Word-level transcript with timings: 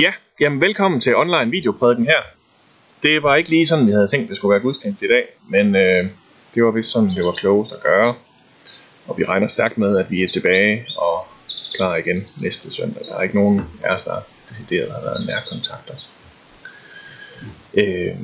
Ja, 0.00 0.12
jamen 0.40 0.60
velkommen 0.60 1.00
til 1.00 1.16
online 1.16 1.50
videoprædiken 1.50 2.06
her. 2.06 2.22
Det 3.02 3.22
var 3.22 3.36
ikke 3.36 3.50
lige 3.50 3.66
sådan, 3.66 3.86
vi 3.86 3.92
havde 3.92 4.06
tænkt, 4.06 4.28
det 4.28 4.36
skulle 4.36 4.52
være 4.52 4.60
gudstjeneste 4.60 5.06
i 5.06 5.08
dag, 5.08 5.24
men 5.48 5.76
øh, 5.76 6.06
det 6.54 6.64
var 6.64 6.70
vist 6.70 6.92
sådan, 6.92 7.08
det 7.08 7.24
var 7.24 7.32
klogest 7.32 7.72
at 7.72 7.82
gøre. 7.82 8.14
Og 9.06 9.18
vi 9.18 9.24
regner 9.24 9.46
stærkt 9.46 9.78
med, 9.78 9.98
at 9.98 10.06
vi 10.10 10.22
er 10.22 10.28
tilbage 10.32 10.86
og 10.96 11.26
klar 11.76 11.96
igen 11.96 12.22
næste 12.42 12.74
søndag. 12.74 13.02
Der 13.08 13.18
er 13.18 13.22
ikke 13.22 13.36
nogen 13.36 13.60
af 13.84 13.94
os, 13.94 14.04
der 14.04 14.20
decideret 14.50 14.92
har 14.92 15.00
været 15.00 15.26
nærkontakter. 15.26 15.94
Øh, 17.74 18.16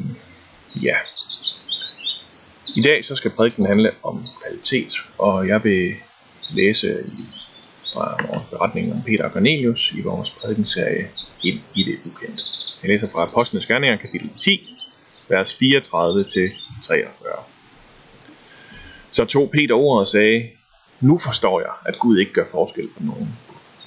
ja. 0.82 0.96
I 2.76 2.82
dag 2.82 3.04
så 3.04 3.16
skal 3.16 3.32
prædiken 3.36 3.66
handle 3.66 3.90
om 4.04 4.22
kvalitet, 4.42 4.92
og 5.18 5.48
jeg 5.48 5.64
vil 5.64 5.94
læse 6.54 7.04
i 7.18 7.43
fra 7.94 8.26
vores 8.28 8.46
beretning 8.50 8.92
om 8.92 9.02
Peter 9.02 9.24
og 9.24 9.30
Cornelius 9.30 9.92
i 9.92 10.00
vores 10.00 10.30
prædikenserie 10.30 11.08
Ind 11.42 11.58
i 11.74 11.82
det 11.82 11.98
ukendte. 12.04 12.42
Jeg 12.82 12.90
læser 12.90 13.08
fra 13.12 13.22
Apostlenes 13.22 13.66
Gerninger, 13.66 13.96
kapitel 13.96 14.30
10, 14.44 14.70
vers 15.28 15.52
34-43. 15.52 15.58
Så 19.10 19.24
tog 19.24 19.50
Peter 19.50 19.74
ordet 19.74 20.00
og 20.00 20.06
sagde, 20.06 20.50
nu 21.00 21.18
forstår 21.18 21.60
jeg, 21.60 21.70
at 21.86 21.98
Gud 21.98 22.18
ikke 22.18 22.32
gør 22.32 22.44
forskel 22.50 22.88
på 22.96 23.02
nogen. 23.02 23.28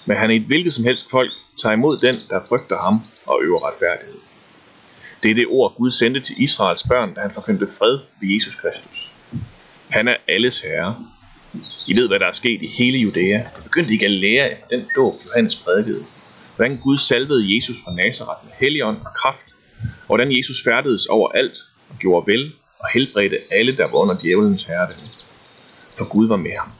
Men 0.06 0.18
han 0.18 0.32
i 0.32 0.36
et 0.36 0.48
hvilket 0.48 0.74
som 0.74 0.84
helst 0.84 1.10
folk 1.12 1.32
tager 1.62 1.74
imod 1.74 1.98
den, 1.98 2.16
der 2.30 2.42
frygter 2.50 2.78
ham 2.78 3.00
og 3.26 3.42
øver 3.44 3.68
retfærdighed. 3.68 4.22
Det 5.24 5.32
er 5.32 5.36
det 5.36 5.48
ord, 5.48 5.76
Gud 5.78 5.92
sendte 5.92 6.20
til 6.20 6.44
Israels 6.44 6.84
børn, 6.84 7.14
da 7.14 7.22
han 7.22 7.32
forkyndte 7.32 7.68
fred 7.68 8.00
ved 8.22 8.30
Jesus 8.34 8.56
Kristus. 8.56 9.12
Han 9.90 10.08
er 10.08 10.16
alles 10.28 10.62
herre, 10.62 10.96
i 11.88 11.94
ved, 11.96 12.08
hvad 12.08 12.20
der 12.20 12.28
er 12.28 12.32
sket 12.32 12.62
i 12.62 12.70
hele 12.78 12.98
Judæa. 12.98 13.42
Begyndte 13.64 13.94
ikke 13.94 14.06
at 14.06 14.12
lære 14.12 14.52
efter 14.52 14.68
den 14.68 14.84
dåb, 14.96 15.14
Johannes 15.26 15.56
prædikede. 15.64 16.06
Hvordan 16.56 16.78
Gud 16.78 16.98
salvede 16.98 17.56
Jesus 17.56 17.78
fra 17.84 17.94
Nazareth 17.94 18.46
med 18.46 18.54
helligånd 18.60 18.98
og 18.98 19.14
kraft. 19.22 19.48
Og 19.82 20.08
hvordan 20.08 20.38
Jesus 20.38 20.64
færdedes 20.64 21.06
over 21.06 21.30
alt 21.32 21.58
og 21.90 21.96
gjorde 22.00 22.32
vel 22.32 22.52
og 22.80 22.88
helbredte 22.94 23.38
alle, 23.52 23.78
der 23.78 23.84
var 23.84 23.96
under 24.04 24.16
djævelens 24.22 24.64
herredømme. 24.64 25.10
For 25.98 26.06
Gud 26.14 26.28
var 26.28 26.38
med 26.38 26.56
ham. 26.60 26.72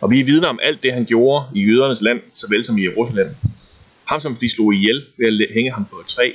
Og 0.00 0.10
vi 0.10 0.20
er 0.20 0.24
vidner 0.24 0.48
om 0.48 0.58
alt 0.62 0.82
det, 0.82 0.92
han 0.92 1.06
gjorde 1.06 1.46
i 1.54 1.60
jødernes 1.60 2.02
land, 2.02 2.20
såvel 2.34 2.64
som 2.64 2.78
i 2.78 2.84
Jerusalem. 2.88 3.36
Ham, 4.08 4.20
som 4.20 4.36
de 4.40 4.54
slog 4.54 4.74
ihjel 4.74 5.04
ved 5.18 5.26
at 5.48 5.54
hænge 5.54 5.72
ham 5.72 5.84
på 5.84 5.96
et 6.00 6.06
træ, 6.06 6.32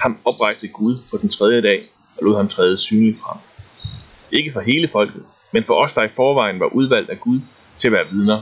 ham 0.00 0.18
oprejste 0.24 0.68
Gud 0.68 0.94
på 1.10 1.18
den 1.22 1.30
tredje 1.30 1.62
dag 1.62 1.78
og 2.16 2.24
lod 2.26 2.36
ham 2.36 2.48
træde 2.48 2.76
synligt 2.76 3.18
frem. 3.18 3.38
Ikke 4.32 4.52
for 4.52 4.60
hele 4.60 4.88
folket, 4.88 5.22
men 5.52 5.64
for 5.64 5.74
os, 5.74 5.94
der 5.94 6.02
i 6.02 6.08
forvejen 6.08 6.60
var 6.60 6.66
udvalgt 6.66 7.10
af 7.10 7.20
Gud 7.20 7.40
til 7.78 7.88
at 7.88 7.92
være 7.92 8.06
vidner. 8.10 8.40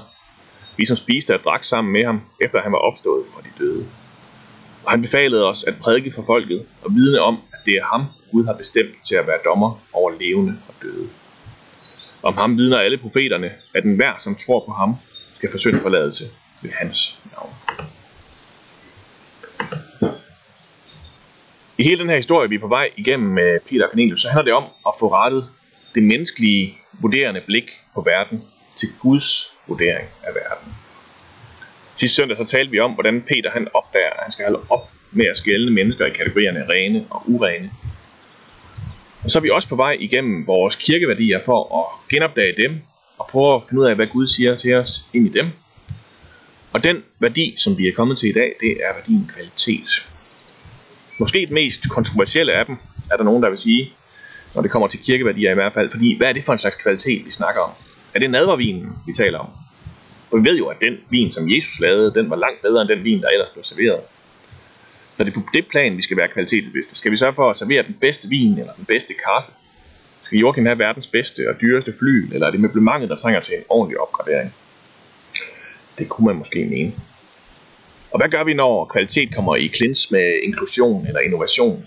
Vi 0.77 0.87
som 0.87 0.97
spiste 0.97 1.35
og 1.35 1.41
drak 1.45 1.65
sammen 1.65 1.93
med 1.93 2.05
ham, 2.05 2.21
efter 2.41 2.61
han 2.63 2.73
var 2.73 2.79
opstået 2.79 3.25
fra 3.35 3.41
de 3.41 3.65
døde. 3.65 3.87
Og 4.85 4.91
han 4.91 5.03
befalede 5.03 5.45
os 5.45 5.65
at 5.65 5.75
prædike 5.81 6.13
for 6.13 6.23
folket 6.23 6.67
og 6.83 6.95
vidne 6.95 7.21
om, 7.21 7.39
at 7.53 7.59
det 7.67 7.75
er 7.75 7.85
ham, 7.85 8.05
Gud 8.33 8.45
har 8.45 8.53
bestemt 8.53 8.95
til 9.09 9.15
at 9.15 9.27
være 9.27 9.39
dommer 9.45 9.81
over 9.93 10.11
levende 10.21 10.57
og 10.69 10.75
døde. 10.83 11.09
Om 12.23 12.37
ham 12.37 12.59
vidner 12.59 12.79
alle 12.79 12.99
profeterne, 12.99 13.51
at 13.75 13.85
enhver, 13.85 14.13
som 14.19 14.35
tror 14.35 14.65
på 14.67 14.73
ham, 14.73 14.95
skal 15.35 15.51
få 15.53 15.59
forladelse 15.83 16.25
ved 16.63 16.71
hans 16.71 17.21
navn. 17.33 17.53
I 21.79 21.83
hele 21.83 21.99
den 21.99 22.09
her 22.09 22.17
historie, 22.17 22.49
vi 22.49 22.55
er 22.55 22.61
på 22.61 22.69
vej 22.69 22.91
igennem 22.97 23.29
med 23.29 23.61
Peter 23.69 23.85
og 23.85 23.91
Cornelius, 23.91 24.21
så 24.21 24.29
handler 24.29 24.45
det 24.45 24.53
om 24.53 24.65
at 24.87 24.93
få 25.01 25.13
rettet 25.13 25.49
det 25.95 26.03
menneskelige 26.03 26.75
vurderende 27.01 27.41
blik 27.47 27.71
på 27.95 28.01
verden 28.01 28.43
til 28.77 28.89
Guds 29.01 29.47
vurdering 29.67 30.09
af 30.23 30.35
verden. 30.35 30.75
Sidste 31.97 32.17
søndag 32.17 32.37
så 32.37 32.45
talte 32.45 32.71
vi 32.71 32.81
om, 32.81 32.93
hvordan 32.93 33.23
Peter 33.23 33.51
han 33.51 33.69
opdager, 33.75 34.11
at 34.11 34.23
han 34.23 34.33
skal 34.33 34.45
holde 34.45 34.61
op 34.71 34.91
med 35.13 35.27
at 35.27 35.39
skælde 35.39 35.73
mennesker 35.73 36.07
i 36.07 36.11
kategorierne 36.11 36.69
rene 36.69 37.07
og 37.11 37.23
urene. 37.27 37.71
Og 39.25 39.31
så 39.31 39.39
er 39.39 39.43
vi 39.43 39.51
også 39.51 39.69
på 39.69 39.77
vej 39.77 39.97
igennem 40.01 40.47
vores 40.47 40.77
kirkeværdier 40.77 41.41
for 41.45 41.81
at 41.81 42.09
genopdage 42.09 42.55
dem 42.57 42.81
og 43.19 43.27
prøve 43.31 43.55
at 43.55 43.63
finde 43.69 43.83
ud 43.83 43.87
af, 43.87 43.95
hvad 43.95 44.07
Gud 44.07 44.27
siger 44.27 44.55
til 44.55 44.75
os 44.75 45.05
ind 45.13 45.27
i 45.27 45.39
dem. 45.39 45.47
Og 46.73 46.85
den 46.85 47.05
værdi, 47.19 47.55
som 47.59 47.79
vi 47.79 47.89
er 47.89 47.93
kommet 47.93 48.19
til 48.19 48.29
i 48.29 48.33
dag, 48.33 48.55
det 48.61 48.71
er 48.71 48.95
værdien 48.95 49.31
kvalitet. 49.35 49.89
Måske 51.19 51.39
det 51.39 51.51
mest 51.51 51.89
kontroversielle 51.89 52.53
af 52.53 52.67
dem, 52.67 52.77
er 53.11 53.17
der 53.17 53.25
nogen, 53.25 53.43
der 53.43 53.49
vil 53.49 53.59
sige, 53.59 53.93
når 54.55 54.63
det 54.63 54.71
kommer 54.71 54.89
til 54.89 55.01
kirkeværdier 55.01 55.51
i 55.51 55.55
hvert 55.55 55.75
fald. 55.75 55.91
Fordi 55.91 56.17
hvad 56.17 56.29
er 56.29 56.33
det 56.33 56.45
for 56.45 56.53
en 56.53 56.59
slags 56.59 56.77
kvalitet, 56.77 57.27
vi 57.27 57.33
snakker 57.33 57.61
om? 57.61 57.71
Er 58.15 58.19
det 58.19 58.31
nadvervinen, 58.31 58.89
vi 59.07 59.13
taler 59.13 59.39
om? 59.39 59.51
Og 60.31 60.39
vi 60.39 60.49
ved 60.49 60.59
jo, 60.59 60.67
at 60.67 60.77
den 60.81 60.97
vin, 61.11 61.33
som 61.33 61.51
Jesus 61.51 61.81
lavede, 61.81 62.15
den 62.15 62.31
var 62.31 62.37
langt 62.37 62.63
bedre 62.63 62.81
end 62.83 62.89
den 62.89 63.05
vin, 63.05 63.23
der 63.23 63.29
ellers 63.29 63.49
blev 63.49 63.65
serveret. 63.65 64.01
Så 65.17 65.25
det 65.25 65.31
er 65.31 65.35
på 65.35 65.47
det 65.55 65.67
plan, 65.71 65.97
vi 65.97 66.03
skal 66.03 66.17
være 66.17 66.29
kvalitetsbevidste. 66.29 66.97
Skal 66.97 67.13
vi 67.13 67.17
sørge 67.17 67.35
for 67.35 67.51
at 67.51 67.57
servere 67.57 67.83
den 67.83 67.97
bedste 68.01 68.29
vin 68.29 68.59
eller 68.59 68.73
den 68.73 68.85
bedste 68.85 69.15
kaffe? 69.25 69.53
Skal 70.23 70.39
Joachim 70.39 70.67
have 70.67 70.79
verdens 70.79 71.07
bedste 71.07 71.41
og 71.49 71.61
dyreste 71.61 71.93
fly, 72.01 72.35
eller 72.35 72.47
er 72.47 72.51
det 72.51 72.61
møblementet, 72.61 73.11
der 73.11 73.17
trænger 73.17 73.41
til 73.41 73.55
en 73.55 73.65
ordentlig 73.69 74.01
opgradering? 74.01 74.55
Det 75.99 76.09
kunne 76.09 76.27
man 76.27 76.37
måske 76.37 76.65
mene. 76.65 76.93
Og 78.11 78.19
hvad 78.19 78.29
gør 78.29 78.45
vi, 78.45 78.55
når 78.55 78.85
kvalitet 78.85 79.35
kommer 79.35 79.57
i 79.57 79.67
klins 79.67 80.11
med 80.11 80.41
inklusion 80.43 81.07
eller 81.07 81.21
innovation? 81.21 81.87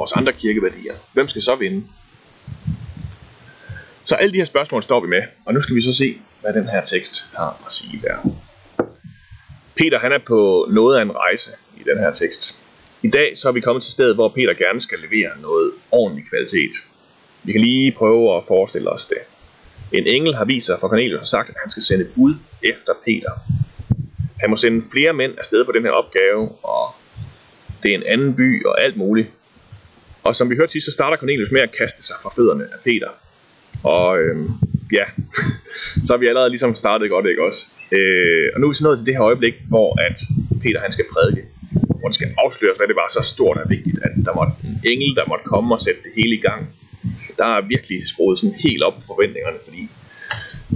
Vores 0.00 0.12
andre 0.12 0.32
kirkeværdier. 0.32 0.94
Hvem 1.14 1.28
skal 1.28 1.42
så 1.42 1.54
vinde? 1.56 1.84
Så 4.04 4.14
alle 4.14 4.32
de 4.32 4.36
her 4.36 4.44
spørgsmål 4.44 4.82
står 4.82 5.00
vi 5.00 5.06
med, 5.06 5.22
og 5.46 5.54
nu 5.54 5.60
skal 5.60 5.76
vi 5.76 5.82
så 5.82 5.92
se, 5.92 6.20
hvad 6.40 6.52
den 6.52 6.68
her 6.68 6.84
tekst 6.84 7.14
har 7.34 7.62
at 7.66 7.72
sige 7.72 8.00
der. 8.02 8.16
Peter 9.76 9.98
han 9.98 10.12
er 10.12 10.18
på 10.18 10.68
noget 10.70 10.98
af 10.98 11.02
en 11.02 11.16
rejse 11.16 11.50
i 11.80 11.82
den 11.82 11.98
her 11.98 12.12
tekst. 12.12 12.62
I 13.02 13.10
dag 13.10 13.38
så 13.38 13.48
er 13.48 13.52
vi 13.52 13.60
kommet 13.60 13.82
til 13.82 13.92
stedet, 13.92 14.14
hvor 14.14 14.28
Peter 14.28 14.54
gerne 14.54 14.80
skal 14.80 14.98
levere 14.98 15.30
noget 15.40 15.70
ordentlig 15.90 16.24
kvalitet. 16.30 16.74
Vi 17.42 17.52
kan 17.52 17.60
lige 17.60 17.92
prøve 17.92 18.36
at 18.36 18.42
forestille 18.48 18.90
os 18.90 19.06
det. 19.06 19.18
En 19.92 20.06
engel 20.06 20.34
har 20.34 20.44
vist 20.44 20.66
sig 20.66 20.76
for 20.80 20.88
Cornelius 20.88 21.20
og 21.20 21.26
sagt, 21.26 21.48
at 21.48 21.56
han 21.62 21.70
skal 21.70 21.82
sende 21.82 22.06
bud 22.14 22.34
efter 22.62 22.92
Peter. 23.04 23.32
Han 24.40 24.50
må 24.50 24.56
sende 24.56 24.82
flere 24.92 25.12
mænd 25.12 25.38
afsted 25.38 25.64
på 25.64 25.72
den 25.72 25.82
her 25.82 25.90
opgave, 25.90 26.48
og 26.62 26.94
det 27.82 27.90
er 27.90 27.94
en 27.94 28.06
anden 28.06 28.36
by 28.36 28.64
og 28.66 28.84
alt 28.84 28.96
muligt. 28.96 29.28
Og 30.24 30.36
som 30.36 30.50
vi 30.50 30.56
hørte 30.56 30.72
sidst, 30.72 30.84
så 30.84 30.92
starter 30.92 31.16
Cornelius 31.16 31.52
med 31.52 31.60
at 31.60 31.72
kaste 31.78 32.02
sig 32.06 32.16
fra 32.22 32.30
fødderne 32.36 32.64
af 32.64 32.78
Peter. 32.84 33.10
Og 33.84 34.18
øhm, 34.18 34.48
ja, 34.92 35.04
så 36.04 36.12
har 36.12 36.18
vi 36.18 36.26
allerede 36.26 36.50
ligesom 36.50 36.74
startet 36.74 37.10
godt, 37.10 37.26
ikke 37.26 37.42
også? 37.44 37.66
Øh, 37.92 38.46
og 38.54 38.60
nu 38.60 38.66
er 38.66 38.70
vi 38.70 38.74
så 38.74 38.84
nået 38.84 38.98
til 38.98 39.06
det 39.06 39.14
her 39.14 39.22
øjeblik, 39.22 39.54
hvor 39.68 39.88
at 40.08 40.16
Peter 40.62 40.80
han 40.80 40.92
skal 40.92 41.04
prædike. 41.12 41.42
Hvor 41.98 42.08
det 42.08 42.14
skal 42.14 42.28
afsløres, 42.38 42.76
hvad 42.76 42.88
det 42.88 42.96
var 42.96 43.08
så 43.16 43.22
stort 43.34 43.56
og 43.56 43.70
vigtigt, 43.70 43.98
at 44.02 44.12
der 44.24 44.34
måtte 44.34 44.52
en 44.64 44.80
engel, 44.92 45.16
der 45.16 45.24
måtte 45.28 45.44
komme 45.44 45.74
og 45.74 45.80
sætte 45.80 46.00
det 46.04 46.12
hele 46.16 46.34
i 46.34 46.40
gang. 46.40 46.68
Der 47.38 47.46
er 47.56 47.60
virkelig 47.74 48.08
skruet 48.08 48.38
sådan 48.38 48.56
helt 48.66 48.82
op 48.82 48.94
på 48.94 49.02
forventningerne, 49.06 49.58
fordi... 49.64 49.88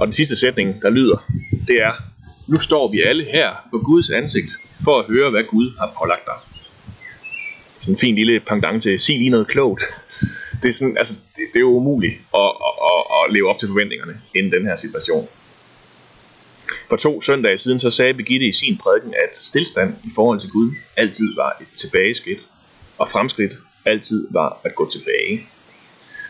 Og 0.00 0.06
den 0.06 0.12
sidste 0.12 0.36
sætning, 0.36 0.82
der 0.82 0.90
lyder, 0.90 1.18
det 1.68 1.76
er, 1.82 1.92
nu 2.48 2.58
står 2.60 2.92
vi 2.92 3.02
alle 3.02 3.24
her 3.24 3.50
for 3.70 3.84
Guds 3.84 4.10
ansigt, 4.10 4.50
for 4.84 4.98
at 5.00 5.06
høre, 5.06 5.30
hvad 5.30 5.44
Gud 5.44 5.72
har 5.78 5.94
pålagt 5.98 6.26
dig 6.26 6.53
sådan 7.84 7.94
en 7.94 7.98
fin 7.98 8.14
lille 8.14 8.40
pendant 8.40 8.82
til, 8.82 9.00
sig 9.00 9.18
lige 9.18 9.30
noget 9.30 9.48
klogt. 9.48 9.82
Det 10.62 10.68
er, 10.68 10.72
sådan, 10.72 10.96
altså, 10.98 11.14
det, 11.36 11.44
det 11.52 11.56
er 11.56 11.60
jo 11.60 11.76
umuligt 11.76 12.14
at, 12.34 12.50
at, 12.66 12.74
at, 12.90 13.00
at 13.16 13.32
leve 13.34 13.48
op 13.50 13.58
til 13.58 13.68
forventningerne 13.68 14.20
inden 14.34 14.52
den 14.52 14.66
her 14.66 14.76
situation. 14.76 15.28
For 16.88 16.96
to 16.96 17.20
søndage 17.20 17.58
siden 17.58 17.80
så 17.80 17.90
sagde 17.90 18.14
Birgitte 18.14 18.46
i 18.46 18.52
sin 18.52 18.78
prædiken, 18.78 19.14
at 19.14 19.38
stillstand 19.38 19.94
i 20.04 20.08
forhold 20.14 20.40
til 20.40 20.50
Gud 20.50 20.70
altid 20.96 21.34
var 21.36 21.56
et 21.60 21.66
tilbageskridt, 21.80 22.40
og 22.98 23.08
fremskridt 23.08 23.52
altid 23.84 24.26
var 24.30 24.60
at 24.64 24.74
gå 24.74 24.90
tilbage. 24.90 25.46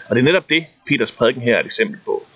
Og 0.09 0.17
det 0.17 0.21
er 0.21 0.25
netop 0.25 0.51
det, 0.51 0.65
Peters 0.89 1.13
prædiken 1.13 1.43
her 1.43 1.57
er 1.57 1.61
et 1.61 1.67
eksempel 1.67 1.99
på. 2.05 2.27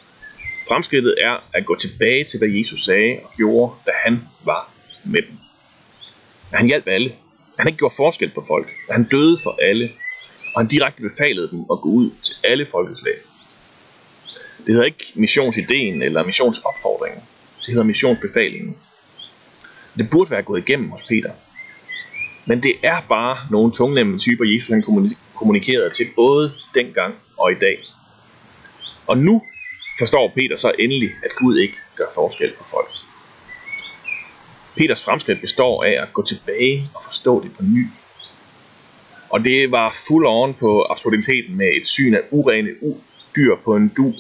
Fremskridtet 0.68 1.14
er 1.20 1.36
at 1.54 1.66
gå 1.66 1.76
tilbage 1.76 2.24
til, 2.24 2.38
hvad 2.38 2.48
Jesus 2.48 2.84
sagde 2.84 3.18
og 3.24 3.30
gjorde, 3.36 3.74
da 3.86 3.90
han 4.04 4.22
var 4.44 4.70
med 5.04 5.22
dem. 5.22 5.38
Han 6.52 6.66
hjalp 6.66 6.86
alle, 6.86 7.12
han 7.58 7.66
ikke 7.66 7.78
gjorde 7.78 7.94
forskel 7.96 8.30
på 8.34 8.44
folk. 8.46 8.68
Han 8.90 9.04
døde 9.04 9.38
for 9.42 9.58
alle, 9.62 9.90
og 10.54 10.60
han 10.60 10.68
direkte 10.68 11.02
befalede 11.02 11.50
dem 11.50 11.60
at 11.60 11.80
gå 11.80 11.88
ud 11.88 12.10
til 12.22 12.34
alle 12.44 12.66
folkeslag. 12.66 13.14
Det 14.58 14.74
hedder 14.74 14.84
ikke 14.84 15.12
missionsideen 15.14 16.02
eller 16.02 16.24
missionsopfordringen. 16.24 17.20
Det 17.60 17.66
hedder 17.66 17.82
missionsbefalingen. 17.82 18.76
Det 19.96 20.10
burde 20.10 20.30
være 20.30 20.42
gået 20.42 20.68
igennem 20.68 20.90
hos 20.90 21.02
Peter. 21.08 21.32
Men 22.46 22.62
det 22.62 22.72
er 22.82 23.00
bare 23.08 23.38
nogle 23.50 23.72
tungnemme 23.72 24.18
typer, 24.18 24.44
Jesus 24.44 24.68
han 24.68 25.14
kommunikerede 25.34 25.90
til 25.90 26.06
både 26.16 26.52
dengang 26.74 27.14
og 27.38 27.52
i 27.52 27.54
dag. 27.54 27.84
Og 29.06 29.18
nu 29.18 29.42
forstår 29.98 30.32
Peter 30.34 30.56
så 30.56 30.72
endelig, 30.78 31.10
at 31.24 31.30
Gud 31.38 31.58
ikke 31.58 31.74
gør 31.96 32.06
forskel 32.14 32.52
på 32.58 32.64
folk. 32.64 32.88
Peters 34.78 35.04
fremskridt 35.04 35.40
består 35.40 35.84
af 35.84 36.02
at 36.02 36.12
gå 36.12 36.24
tilbage 36.24 36.90
og 36.94 37.04
forstå 37.04 37.42
det 37.42 37.50
på 37.56 37.62
ny. 37.62 37.86
Og 39.30 39.44
det 39.44 39.70
var 39.70 39.96
fuld 40.08 40.26
oven 40.26 40.54
på 40.54 40.86
absurditeten 40.90 41.56
med 41.56 41.66
et 41.80 41.86
syn 41.86 42.14
af 42.14 42.20
urene 42.30 42.70
dyr 43.36 43.56
på 43.64 43.76
en 43.76 43.88
du, 43.88 44.14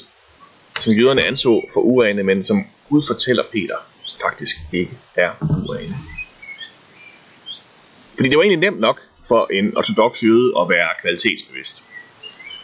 som 0.80 0.92
jøderne 0.92 1.24
anså 1.24 1.62
for 1.72 1.80
urene, 1.80 2.22
men 2.22 2.44
som 2.44 2.64
Gud 2.88 3.02
fortæller 3.08 3.42
Peter 3.52 3.76
faktisk 4.22 4.56
ikke 4.72 4.92
er 5.16 5.30
urene. 5.40 5.94
Fordi 8.14 8.28
det 8.28 8.36
var 8.38 8.42
egentlig 8.42 8.70
nemt 8.70 8.80
nok 8.80 9.00
for 9.28 9.48
en 9.52 9.76
ortodox 9.76 10.22
jøde 10.22 10.52
at 10.60 10.68
være 10.68 10.88
kvalitetsbevidst. 11.02 11.82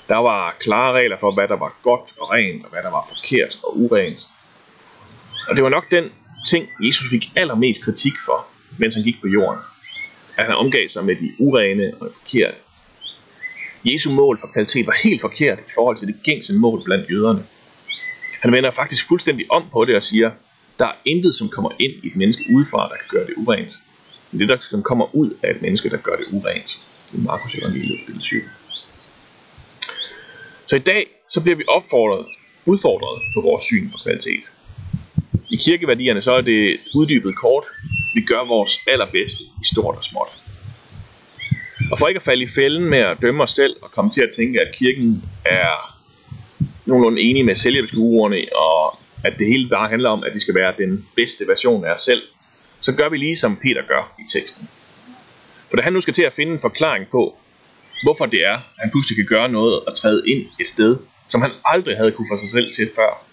Der 0.09 0.17
var 0.17 0.57
klare 0.61 0.93
regler 0.93 1.17
for, 1.21 1.35
hvad 1.35 1.49
der 1.49 1.57
var 1.57 1.77
godt 1.83 2.13
og 2.21 2.31
rent, 2.31 2.65
og 2.65 2.71
hvad 2.71 2.83
der 2.83 2.91
var 2.91 3.07
forkert 3.09 3.59
og 3.63 3.79
urent. 3.79 4.19
Og 5.49 5.57
det 5.57 5.65
var 5.65 5.71
nok 5.71 5.91
den 5.91 6.13
ting, 6.47 6.69
Jesus 6.81 7.11
fik 7.11 7.31
allermest 7.37 7.85
kritik 7.85 8.13
for, 8.25 8.47
mens 8.79 8.95
han 8.95 9.05
gik 9.05 9.21
på 9.21 9.29
jorden. 9.29 9.61
At 10.37 10.45
han 10.47 10.55
omgav 10.55 10.89
sig 10.89 11.05
med 11.05 11.17
de 11.17 11.33
urene 11.39 11.93
og 12.01 12.11
forkerte. 12.21 12.57
Jesu 13.85 14.11
mål 14.11 14.41
for 14.41 14.47
kvalitet 14.53 14.87
var 14.87 14.97
helt 15.03 15.21
forkert 15.21 15.59
i 15.59 15.71
forhold 15.75 15.97
til 15.97 16.09
det 16.09 16.17
gængse 16.23 16.55
mål 16.55 16.85
blandt 16.85 17.11
jøderne. 17.11 17.45
Han 18.41 18.53
vender 18.53 18.71
faktisk 18.71 19.09
fuldstændig 19.09 19.53
om 19.53 19.65
på 19.73 19.85
det 19.85 19.97
og 19.97 20.03
siger, 20.03 20.31
der 20.79 20.87
er 20.87 20.95
intet, 21.05 21.37
som 21.37 21.49
kommer 21.49 21.71
ind 21.79 21.93
i 22.03 22.07
et 22.07 22.17
menneske 22.17 22.45
udefra, 22.55 22.89
der 22.89 22.97
kan 22.97 23.09
gøre 23.09 23.27
det 23.27 23.35
urent. 23.37 23.73
Men 24.31 24.41
det, 24.41 24.49
der 24.49 24.81
kommer 24.83 25.15
ud 25.15 25.31
af 25.43 25.51
et 25.51 25.63
menneske, 25.63 25.91
der 25.91 25.97
gør 25.97 26.17
det 26.17 26.27
urent. 26.33 26.79
I 27.13 27.17
Markus 27.17 27.55
evangeliet, 27.55 27.99
kapitel 27.99 28.23
7. 28.23 28.37
Så 30.67 30.77
i 30.77 30.79
dag, 30.79 31.07
så 31.31 31.41
bliver 31.41 31.57
vi 31.57 31.65
opfordret, 31.69 32.27
udfordret 32.67 33.23
på 33.35 33.41
vores 33.41 33.63
syn 33.63 33.91
på 33.91 33.99
kvalitet. 34.05 34.41
I 35.55 35.57
kirkeværdierne, 35.57 36.23
så 36.23 36.33
er 36.33 36.41
det 36.41 36.79
uddybet 36.95 37.37
kort. 37.37 37.65
Vi 38.15 38.21
gør 38.21 38.45
vores 38.45 38.73
allerbedste 38.87 39.43
i 39.45 39.67
stort 39.73 39.97
og 39.97 40.05
småt. 40.05 40.29
Og 41.93 41.99
for 41.99 42.09
ikke 42.09 42.19
at 42.19 42.23
falde 42.23 42.43
i 42.43 42.47
fælden 42.47 42.85
med 42.85 42.99
at 42.99 43.17
dømme 43.23 43.43
os 43.43 43.51
selv 43.51 43.77
og 43.83 43.91
komme 43.91 44.11
til 44.11 44.23
at 44.23 44.31
tænke, 44.37 44.61
at 44.61 44.77
kirken 44.77 45.25
er 45.45 45.97
nogenlunde 46.87 47.23
enig 47.23 47.45
med 47.45 47.57
selvhjælpsguruerne, 47.57 48.57
og 48.57 48.99
at 49.25 49.35
det 49.39 49.47
hele 49.47 49.69
bare 49.69 49.89
handler 49.89 50.11
om, 50.11 50.25
at 50.25 50.35
vi 50.35 50.41
skal 50.41 50.55
være 50.55 50.75
den 50.79 51.07
bedste 51.17 51.45
version 51.49 51.85
af 51.85 51.93
os 51.93 52.03
selv, 52.03 52.23
så 52.81 52.97
gør 52.97 53.09
vi 53.09 53.17
lige 53.17 53.37
som 53.37 53.57
Peter 53.57 53.83
gør 53.89 54.15
i 54.19 54.39
teksten. 54.39 54.69
For 55.69 55.77
da 55.77 55.83
han 55.83 55.93
nu 55.93 56.01
skal 56.01 56.15
til 56.15 56.23
at 56.23 56.33
finde 56.33 56.53
en 56.53 56.61
forklaring 56.61 57.07
på, 57.11 57.37
hvorfor 58.03 58.27
det 58.27 58.41
er, 58.47 58.55
at 58.55 58.79
han 58.79 58.91
pludselig 58.91 59.17
kan 59.17 59.27
gøre 59.37 59.49
noget 59.49 59.81
og 59.81 59.97
træde 59.97 60.23
ind 60.27 60.47
et 60.61 60.69
sted, 60.69 60.97
som 61.29 61.43
han 61.43 61.51
aldrig 61.65 61.97
havde 61.97 62.13
kunne 62.13 62.29
få 62.33 62.37
sig 62.37 62.51
selv 62.51 62.75
til 62.75 62.91
før, 62.97 63.25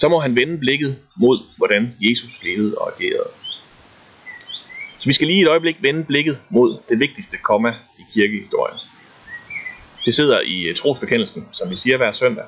så 0.00 0.08
må 0.08 0.20
han 0.20 0.36
vende 0.36 0.58
blikket 0.58 0.96
mod, 1.16 1.38
hvordan 1.56 1.96
Jesus 2.00 2.44
levede 2.44 2.78
og 2.78 2.92
agerede. 2.94 3.30
Så 4.98 5.06
vi 5.06 5.12
skal 5.12 5.26
lige 5.26 5.42
et 5.42 5.48
øjeblik 5.48 5.76
vende 5.80 6.04
blikket 6.04 6.38
mod 6.50 6.78
det 6.88 7.00
vigtigste 7.00 7.36
komma 7.42 7.74
i 7.98 8.02
kirkehistorien. 8.14 8.78
Det 10.04 10.14
sidder 10.14 10.40
i 10.40 10.62
øh, 10.62 10.76
trosbekendelsen, 10.76 11.48
som 11.52 11.70
vi 11.70 11.76
siger 11.76 11.96
hver 11.96 12.12
søndag. 12.12 12.44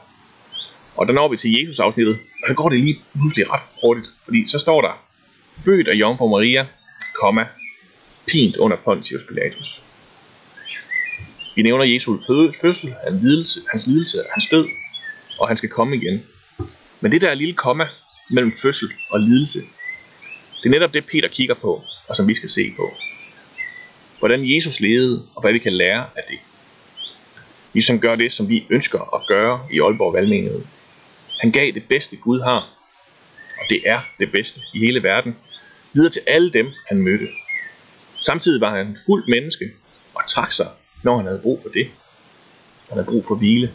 Og 0.96 1.06
der 1.06 1.12
når 1.12 1.28
vi 1.28 1.37
til 1.37 1.52
Jesus-afsnittet, 1.52 2.19
og 2.43 2.49
der 2.49 2.54
går 2.54 2.69
det 2.69 2.81
lige 2.81 2.99
pludselig 3.12 3.50
ret 3.50 3.62
hurtigt, 3.82 4.08
fordi 4.25 4.49
så 4.49 4.58
står 4.58 4.81
der, 4.81 5.04
født 5.64 5.88
af 5.88 5.94
Jomfru 5.94 6.28
Maria, 6.28 6.66
komma, 7.20 7.46
pint 8.26 8.56
under 8.56 8.76
Pontius 8.76 9.22
Pilatus. 9.28 9.82
Vi 11.56 11.62
nævner 11.62 11.84
Jesu 11.84 12.19
fødsel, 12.62 12.94
hans 13.04 13.22
lidelse, 13.22 13.60
hans 13.70 13.87
lidelse, 13.87 14.19
hans 14.34 14.49
død, 14.50 14.66
og 15.38 15.49
han 15.49 15.56
skal 15.56 15.69
komme 15.69 15.96
igen. 15.96 16.22
Men 17.02 17.12
det 17.12 17.20
der 17.20 17.34
lille 17.34 17.54
komma 17.54 17.88
mellem 18.31 18.52
fødsel 18.62 18.88
og 19.10 19.20
lidelse, 19.20 19.58
det 20.62 20.66
er 20.66 20.70
netop 20.70 20.94
det, 20.94 21.06
Peter 21.06 21.28
kigger 21.28 21.54
på, 21.54 21.82
og 22.08 22.16
som 22.16 22.28
vi 22.28 22.34
skal 22.34 22.50
se 22.50 22.72
på. 22.76 22.93
Hvordan 24.19 24.54
Jesus 24.54 24.81
levede, 24.81 25.26
og 25.34 25.43
hvad 25.43 25.52
vi 25.52 25.58
kan 25.58 25.72
lære 25.72 26.06
af 26.16 26.22
det. 26.28 26.38
Vi 27.72 27.82
som 27.82 28.00
gør 28.00 28.16
det, 28.16 28.32
som 28.32 28.49
vi 28.49 28.66
ønsker 28.70 29.14
at 29.14 29.26
gøre 29.26 29.66
i 29.72 29.81
Aalborg 29.81 30.14
Valgmenighed. 30.14 30.62
Han 31.40 31.50
gav 31.50 31.72
det 31.72 31.84
bedste, 31.88 32.16
Gud 32.16 32.40
har, 32.40 32.69
og 33.58 33.64
det 33.70 33.82
er 33.84 34.00
det 34.19 34.32
bedste 34.32 34.60
i 34.75 34.78
hele 34.78 35.02
verden, 35.02 35.37
videre 35.93 36.10
til 36.10 36.22
alle 36.26 36.52
dem, 36.52 36.66
han 36.88 37.02
mødte. 37.02 37.28
Samtidig 38.20 38.60
var 38.60 38.76
han 38.76 38.96
fuldt 39.06 39.28
menneske 39.28 39.64
og 40.14 40.22
trak 40.28 40.52
sig, 40.52 40.69
når 41.02 41.16
han 41.16 41.26
havde 41.26 41.40
brug 41.43 41.60
for 41.62 41.69
det. 41.69 41.87
Han 42.88 42.99
havde 42.99 43.06
brug 43.06 43.25
for 43.28 43.34
hvile. 43.34 43.72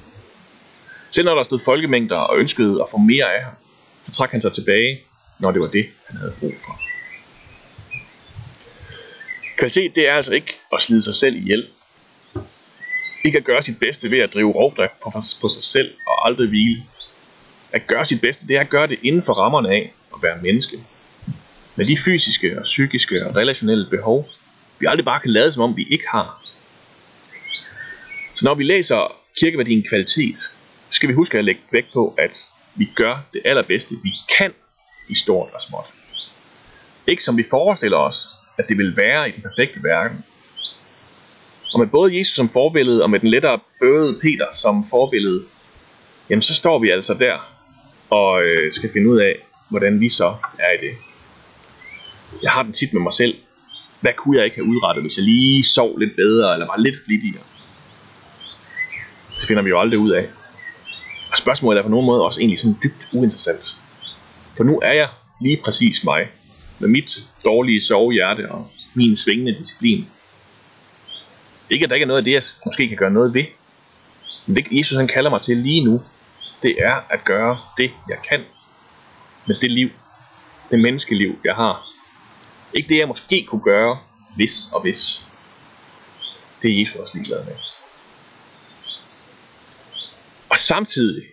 Selv 1.11 1.25
når 1.25 1.35
der 1.35 1.43
stod 1.43 1.59
folkemængder 1.65 2.15
og 2.15 2.39
ønskede 2.39 2.81
at 2.83 2.89
få 2.91 2.97
mere 2.97 3.35
af 3.35 3.43
ham, 3.43 3.53
så 4.05 4.11
trak 4.11 4.31
han 4.31 4.41
sig 4.41 4.51
tilbage, 4.51 4.99
når 5.39 5.51
det 5.51 5.61
var 5.61 5.67
det, 5.67 5.85
han 6.07 6.17
havde 6.17 6.33
brug 6.39 6.53
for. 6.65 6.79
Kvalitet, 9.57 9.95
det 9.95 10.09
er 10.09 10.13
altså 10.13 10.33
ikke 10.33 10.53
at 10.73 10.81
slide 10.81 11.03
sig 11.03 11.15
selv 11.15 11.35
ihjel. 11.35 11.67
Ikke 13.25 13.37
at 13.37 13.43
gøre 13.43 13.61
sit 13.61 13.79
bedste 13.79 14.11
ved 14.11 14.19
at 14.19 14.33
drive 14.33 14.51
rovdrift 14.51 14.99
på, 15.03 15.11
på 15.41 15.47
sig 15.47 15.63
selv 15.63 15.93
og 16.07 16.27
aldrig 16.27 16.49
hvile. 16.49 16.83
At 17.71 17.87
gøre 17.87 18.05
sit 18.05 18.21
bedste, 18.21 18.47
det 18.47 18.55
er 18.55 18.61
at 18.61 18.69
gøre 18.69 18.87
det 18.87 18.99
inden 19.03 19.23
for 19.23 19.33
rammerne 19.33 19.69
af 19.69 19.93
at 20.15 20.23
være 20.23 20.37
menneske. 20.41 20.77
Med 21.75 21.85
de 21.85 21.97
fysiske 21.97 22.57
og 22.59 22.63
psykiske 22.63 23.27
og 23.27 23.35
relationelle 23.35 23.87
behov, 23.89 24.29
vi 24.79 24.85
aldrig 24.85 25.05
bare 25.05 25.19
kan 25.19 25.31
lade 25.31 25.53
som 25.53 25.63
om 25.63 25.77
vi 25.77 25.87
ikke 25.89 26.05
har. 26.11 26.43
Så 28.35 28.45
når 28.45 28.53
vi 28.53 28.63
læser 28.63 29.15
kirkeværdien 29.39 29.83
kvalitet, 29.89 30.37
skal 30.97 31.09
vi 31.09 31.13
huske 31.13 31.37
at 31.37 31.45
lægge 31.45 31.61
vægt 31.71 31.93
på, 31.93 32.15
at 32.17 32.33
vi 32.75 32.89
gør 32.95 33.25
det 33.33 33.41
allerbedste, 33.45 33.95
vi 34.03 34.11
kan 34.37 34.53
i 35.09 35.15
stort 35.15 35.49
og 35.53 35.61
småt. 35.61 35.85
Ikke 37.07 37.23
som 37.23 37.37
vi 37.37 37.45
forestiller 37.49 37.97
os, 37.97 38.27
at 38.57 38.67
det 38.69 38.77
vil 38.77 38.97
være 38.97 39.29
i 39.29 39.31
den 39.31 39.41
perfekte 39.41 39.83
verden. 39.83 40.25
Og 41.73 41.79
med 41.79 41.87
både 41.87 42.17
Jesus 42.17 42.35
som 42.35 42.49
forbillede 42.49 43.03
og 43.03 43.09
med 43.09 43.19
den 43.19 43.29
lettere 43.29 43.59
bøvede 43.79 44.19
Peter 44.21 44.45
som 44.53 44.85
forbillede, 44.89 45.43
jamen 46.29 46.41
så 46.41 46.55
står 46.55 46.79
vi 46.79 46.89
altså 46.89 47.13
der 47.13 47.37
og 48.09 48.43
øh, 48.43 48.71
skal 48.71 48.89
finde 48.93 49.09
ud 49.09 49.19
af, 49.19 49.35
hvordan 49.69 49.99
vi 49.99 50.09
så 50.09 50.35
er 50.59 50.71
i 50.71 50.85
det. 50.85 50.93
Jeg 52.43 52.51
har 52.51 52.63
den 52.63 52.73
tit 52.73 52.93
med 52.93 53.01
mig 53.01 53.13
selv. 53.13 53.35
Hvad 54.01 54.13
kunne 54.17 54.37
jeg 54.37 54.45
ikke 54.45 54.57
have 54.57 54.67
udrettet, 54.67 55.03
hvis 55.03 55.17
jeg 55.17 55.25
lige 55.25 55.63
sov 55.63 55.97
lidt 55.97 56.15
bedre, 56.15 56.53
eller 56.53 56.67
var 56.67 56.77
lidt 56.77 56.95
flittigere? 57.05 57.43
Det 59.39 59.47
finder 59.47 59.63
vi 59.63 59.69
jo 59.69 59.79
aldrig 59.79 59.99
ud 59.99 60.11
af. 60.11 60.29
Og 61.37 61.41
spørgsmålet 61.41 61.79
er 61.79 61.83
på 61.83 61.89
nogen 61.89 62.05
måde 62.05 62.25
også 62.25 62.39
egentlig 62.39 62.59
sådan 62.59 62.77
dybt 62.83 63.07
uinteressant. 63.13 63.75
For 64.55 64.63
nu 64.63 64.79
er 64.79 64.93
jeg 64.93 65.09
lige 65.41 65.57
præcis 65.63 66.03
mig, 66.03 66.27
med 66.79 66.89
mit 66.89 67.09
dårlige 67.45 67.81
sovehjerte 67.81 68.51
og 68.51 68.71
min 68.93 69.15
svingende 69.15 69.59
disciplin. 69.59 70.07
Ikke 71.69 71.83
at 71.83 71.89
der 71.89 71.95
ikke 71.95 72.03
er 72.03 72.07
noget 72.07 72.17
af 72.17 72.23
det, 72.23 72.31
jeg 72.31 72.43
måske 72.65 72.87
kan 72.87 72.97
gøre 72.97 73.11
noget 73.11 73.33
ved. 73.33 73.43
Men 74.45 74.55
det 74.55 74.65
Jesus 74.71 74.97
han 74.97 75.07
kalder 75.07 75.29
mig 75.29 75.41
til 75.41 75.57
lige 75.57 75.83
nu, 75.83 76.01
det 76.63 76.75
er 76.79 76.95
at 77.09 77.23
gøre 77.23 77.57
det, 77.77 77.91
jeg 78.09 78.17
kan 78.29 78.41
med 79.45 79.55
det 79.55 79.71
liv, 79.71 79.89
det 80.71 80.79
menneskeliv, 80.79 81.39
jeg 81.43 81.55
har. 81.55 81.87
Ikke 82.73 82.89
det, 82.89 82.97
jeg 82.97 83.07
måske 83.07 83.45
kunne 83.47 83.61
gøre, 83.61 83.99
hvis 84.35 84.67
og 84.73 84.81
hvis. 84.81 85.25
Det 86.61 86.71
er 86.71 86.79
Jesus 86.79 86.95
også 86.95 87.11
ligeglad 87.13 87.45
med. 87.45 87.76
Og 90.57 90.61
samtidig, 90.61 91.23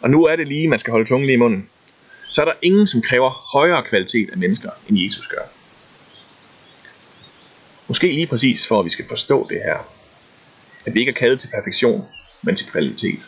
og 0.00 0.10
nu 0.10 0.24
er 0.24 0.36
det 0.36 0.48
lige, 0.48 0.68
man 0.68 0.78
skal 0.78 0.90
holde 0.90 1.08
tungen 1.08 1.26
lige 1.26 1.34
i 1.34 1.38
munden, 1.38 1.68
så 2.30 2.40
er 2.40 2.44
der 2.44 2.52
ingen, 2.62 2.86
som 2.86 3.02
kræver 3.02 3.30
højere 3.30 3.82
kvalitet 3.82 4.30
af 4.30 4.36
mennesker, 4.36 4.70
end 4.88 4.98
Jesus 4.98 5.26
gør. 5.26 5.42
Måske 7.88 8.12
lige 8.12 8.26
præcis 8.26 8.66
for, 8.66 8.78
at 8.78 8.84
vi 8.84 8.90
skal 8.90 9.04
forstå 9.08 9.48
det 9.48 9.60
her. 9.64 9.78
At 10.86 10.94
vi 10.94 11.00
ikke 11.00 11.10
er 11.10 11.14
kaldet 11.14 11.40
til 11.40 11.48
perfektion, 11.54 12.04
men 12.42 12.56
til 12.56 12.66
kvalitet. 12.66 13.18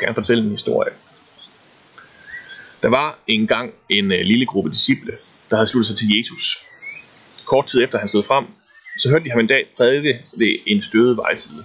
Jeg 0.00 0.06
kan 0.06 0.14
fortælle 0.14 0.44
en 0.44 0.50
historie. 0.50 0.92
Der 2.82 2.88
var 2.88 3.18
engang 3.26 3.72
en 3.88 4.12
øh, 4.12 4.20
lille 4.20 4.46
gruppe 4.46 4.70
disciple, 4.70 5.12
der 5.50 5.56
havde 5.56 5.68
sluttet 5.68 5.86
sig 5.86 5.96
til 5.96 6.18
Jesus. 6.18 6.58
Kort 7.44 7.66
tid 7.66 7.84
efter 7.84 7.98
han 7.98 8.08
stod 8.08 8.22
frem, 8.22 8.44
så 8.98 9.10
hørte 9.10 9.24
de 9.24 9.30
ham 9.30 9.40
en 9.40 9.46
dag 9.46 9.66
prædike 9.76 10.24
ved 10.32 10.56
en 10.66 10.82
støde 10.82 11.16
vejside. 11.16 11.64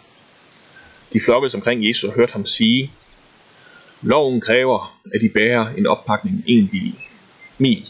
De 1.14 1.22
flokkedes 1.26 1.56
omkring 1.56 1.90
Jesus 1.90 2.10
og 2.10 2.16
hørte 2.16 2.34
ham 2.34 2.46
sige, 2.46 2.92
Loven 4.02 4.42
kræver, 4.42 5.00
at 5.14 5.24
I 5.24 5.30
bærer 5.30 5.68
en 5.70 5.88
oppakning 5.88 6.44
en 6.48 6.68
bil, 6.68 6.96
mil, 7.58 7.90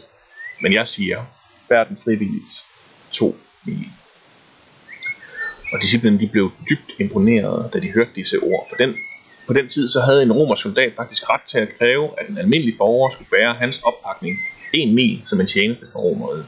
men 0.61 0.73
jeg 0.73 0.87
siger, 0.87 1.23
bær 1.69 1.83
den 1.83 1.97
frivilligt 2.03 2.51
to 3.11 3.35
mil. 3.65 3.85
Og 5.73 5.81
disciplinen 5.81 6.19
de 6.19 6.27
blev 6.27 6.51
dybt 6.69 6.99
imponeret, 6.99 7.73
da 7.73 7.79
de 7.79 7.91
hørte 7.91 8.11
disse 8.15 8.39
ord. 8.39 8.67
For 8.69 8.75
den, 8.75 8.95
på 9.47 9.53
den 9.53 9.67
tid 9.67 9.89
så 9.89 10.01
havde 10.01 10.23
en 10.23 10.31
romersk 10.31 10.61
soldat 10.61 10.93
faktisk 10.95 11.29
ret 11.29 11.41
til 11.47 11.59
at 11.59 11.77
kræve, 11.77 12.19
at 12.19 12.29
en 12.29 12.37
almindelig 12.37 12.77
borger 12.77 13.09
skulle 13.09 13.29
bære 13.29 13.53
hans 13.53 13.81
oppakning 13.81 14.37
en 14.73 14.95
mil 14.95 15.21
som 15.25 15.39
en 15.39 15.47
tjeneste 15.47 15.85
for 15.91 15.99
romeriet. 15.99 16.45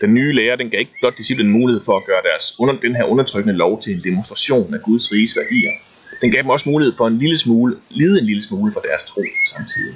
Den 0.00 0.14
nye 0.14 0.32
lærer 0.34 0.56
den 0.56 0.70
gav 0.70 0.80
ikke 0.80 0.92
blot 1.00 1.18
disciplen 1.18 1.48
mulighed 1.48 1.82
for 1.84 1.96
at 1.96 2.04
gøre 2.04 2.22
deres 2.32 2.54
under, 2.58 2.74
den 2.74 2.96
her 2.96 3.04
undertrykkende 3.04 3.56
lov 3.56 3.80
til 3.82 3.92
en 3.94 4.04
demonstration 4.04 4.74
af 4.74 4.80
Guds 4.82 5.12
riges 5.12 5.36
værdier, 5.36 5.72
den 6.20 6.30
gav 6.30 6.42
dem 6.42 6.50
også 6.50 6.68
mulighed 6.68 6.94
for 6.96 7.06
en 7.06 7.18
lille 7.18 7.38
smule, 7.38 7.76
lide 7.90 8.18
en 8.20 8.26
lille 8.26 8.42
smule 8.42 8.72
for 8.72 8.80
deres 8.80 9.04
tro 9.04 9.22
samtidig. 9.54 9.94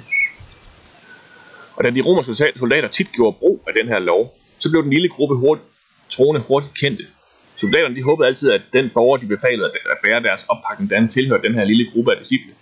Og 1.75 1.83
da 1.83 1.89
de 1.89 2.01
romerske 2.01 2.33
soldater 2.55 2.87
tit 2.87 3.11
gjorde 3.11 3.37
brug 3.39 3.63
af 3.67 3.73
den 3.73 3.87
her 3.87 3.99
lov, 3.99 4.37
så 4.59 4.69
blev 4.69 4.83
den 4.83 4.93
lille 4.93 5.09
gruppe 5.09 5.35
hurtigt, 5.35 5.67
troende 6.09 6.41
hurtigt 6.41 6.73
kendte. 6.79 7.05
Soldaterne 7.55 7.95
de 7.95 8.03
håbede 8.03 8.27
altid, 8.27 8.51
at 8.51 8.61
den 8.73 8.89
borger, 8.93 9.17
de 9.17 9.25
befalede 9.25 9.65
at 9.65 9.97
bære 10.03 10.23
deres 10.23 10.45
oppakning, 10.49 10.89
den 10.89 11.09
tilhørte 11.09 11.47
den 11.47 11.55
her 11.55 11.63
lille 11.63 11.91
gruppe 11.91 12.11
af 12.11 12.17
disciple. 12.19 12.53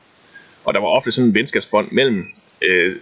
Og 0.65 0.74
der 0.74 0.79
var 0.79 0.88
ofte 0.88 1.12
sådan 1.12 1.29
en 1.29 1.33
venskabsbånd 1.36 1.91
mellem 1.91 2.25
øh, 2.62 2.95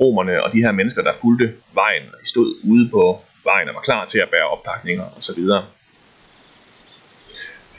romerne 0.00 0.44
og 0.44 0.52
de 0.52 0.58
her 0.58 0.72
mennesker, 0.72 1.02
der 1.02 1.12
fulgte 1.20 1.52
vejen, 1.74 2.02
de 2.02 2.28
stod 2.28 2.54
ude 2.64 2.88
på 2.88 3.20
vejen 3.44 3.68
og 3.68 3.74
var 3.74 3.80
klar 3.80 4.04
til 4.06 4.18
at 4.18 4.30
bære 4.30 4.48
oppakninger 4.48 5.04
osv. 5.18 5.42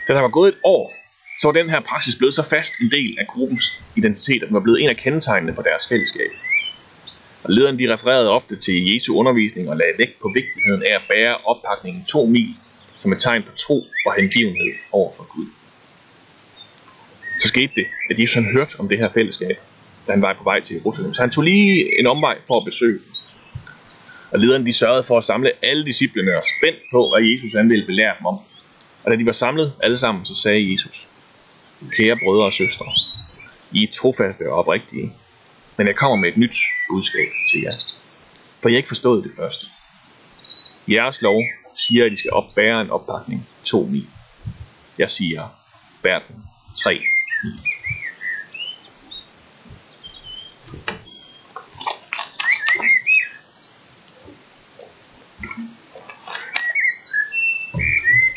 Da 0.08 0.14
der 0.14 0.22
var 0.22 0.28
gået 0.28 0.48
et 0.48 0.60
år, 0.64 0.94
så 1.40 1.48
var 1.48 1.52
den 1.52 1.70
her 1.70 1.80
praksis 1.80 2.16
blevet 2.16 2.36
så 2.36 2.44
fast 2.44 2.74
en 2.82 2.92
del 2.92 3.20
af 3.20 3.28
gruppens 3.28 3.84
identitet, 3.96 4.42
at 4.42 4.48
den 4.48 4.54
var 4.54 4.60
blevet 4.60 4.82
en 4.82 4.90
af 4.90 4.98
kendetegnene 4.98 5.56
for 5.56 5.62
deres 5.62 5.88
fællesskab. 5.88 6.32
Og 7.44 7.50
lederen 7.50 7.80
de 7.80 7.94
refererede 7.94 8.30
ofte 8.30 8.56
til 8.56 8.94
Jesu 8.94 9.18
undervisning 9.18 9.70
og 9.70 9.78
lagde 9.78 9.94
vægt 9.98 10.20
på 10.22 10.32
vigtigheden 10.36 10.84
af 10.84 10.96
at 10.96 11.02
bære 11.10 11.38
oppakningen 11.38 12.06
to 12.06 12.26
mil 12.26 12.56
som 12.98 13.12
et 13.12 13.20
tegn 13.20 13.44
på 13.44 13.56
tro 13.58 13.88
og 14.06 14.14
hengivenhed 14.14 14.74
over 14.92 15.10
for 15.18 15.36
Gud. 15.36 15.48
Så 17.40 17.48
skete 17.48 17.72
det, 17.76 17.86
at 18.10 18.20
Jesus 18.20 18.34
han 18.34 18.46
hørte 18.46 18.74
om 18.80 18.90
det 18.90 18.98
her 18.98 19.10
fællesskab, 19.10 19.58
da 20.08 20.12
han 20.12 20.22
var 20.22 20.34
på 20.38 20.44
vej 20.44 20.60
til 20.62 20.76
Jerusalem. 20.76 21.14
Så 21.14 21.22
han 21.22 21.32
tog 21.32 21.44
lige 21.44 22.00
en 22.00 22.08
omvej 22.08 22.38
for 22.48 22.60
at 22.60 22.66
besøge 22.66 23.00
og 24.34 24.40
lederne 24.40 24.66
de 24.66 24.74
sørgede 24.74 25.04
for 25.04 25.18
at 25.18 25.24
samle 25.24 25.52
alle 25.66 25.86
disciplene 25.86 26.38
og 26.38 26.44
spændt 26.58 26.80
på, 26.92 27.10
hvad 27.10 27.30
Jesus 27.30 27.54
han 27.54 27.70
ville 27.70 27.86
belære 27.86 28.16
dem 28.20 28.26
om. 28.26 28.38
Og 29.04 29.12
da 29.12 29.16
de 29.16 29.26
var 29.26 29.32
samlet 29.32 29.74
alle 29.84 29.98
sammen, 29.98 30.26
så 30.26 30.36
sagde 30.36 30.72
Jesus, 30.72 31.08
Kære 31.92 32.18
brødre 32.24 32.46
og 32.46 32.54
søstre, 32.54 32.86
I 33.72 33.84
er 33.84 33.92
trofaste 33.94 34.52
og 34.52 34.58
oprigtige, 34.60 35.14
men 35.78 35.88
jeg 35.88 35.96
kommer 35.96 36.18
med 36.18 36.30
et 36.30 36.38
nyt 36.38 36.56
budskab 36.90 37.30
til 37.52 37.62
jer. 37.62 37.74
For 38.62 38.70
jeg 38.70 38.78
ikke 38.78 38.88
forstået 38.88 39.24
det 39.24 39.32
første. 39.40 39.66
Jeres 40.88 41.22
lov 41.22 41.42
siger, 41.88 42.06
at 42.06 42.12
I 42.12 42.16
skal 42.16 42.32
opbære 42.32 42.82
en 42.82 42.90
oppakning 42.90 43.48
2 43.64 43.86
mil. 43.86 44.08
Jeg 44.98 45.10
siger, 45.10 45.48
bær 46.04 46.20
den 46.20 46.44
3 46.84 47.02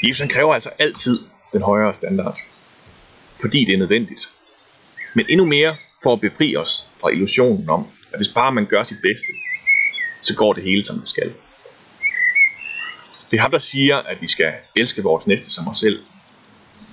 Jesus 0.03 0.21
han 0.21 0.29
kræver 0.29 0.55
altså 0.55 0.71
altid 0.79 1.21
den 1.53 1.63
højere 1.63 1.95
standard, 1.95 2.39
fordi 3.41 3.65
det 3.65 3.75
er 3.75 3.79
nødvendigt. 3.79 4.29
Men 5.15 5.27
endnu 5.29 5.45
mere 5.45 5.77
for 6.03 6.13
at 6.13 6.21
befri 6.21 6.57
os 6.57 6.87
fra 7.01 7.09
illusionen 7.09 7.71
om, 7.71 7.87
at 8.13 8.19
hvis 8.19 8.29
bare 8.29 8.53
man 8.53 8.67
gør 8.67 8.85
sit 8.85 8.99
bedste, 9.03 9.33
så 10.23 10.35
går 10.35 10.53
det 10.53 10.63
hele 10.63 10.85
som 10.85 10.99
det 10.99 11.09
skal. 11.09 11.33
Det 13.31 13.37
er 13.37 13.41
ham, 13.41 13.51
der 13.51 13.59
siger, 13.59 13.97
at 13.97 14.19
vi 14.21 14.29
skal 14.29 14.53
elske 14.77 15.03
vores 15.03 15.27
næste 15.27 15.51
som 15.51 15.69
os 15.69 15.79
selv. 15.79 16.03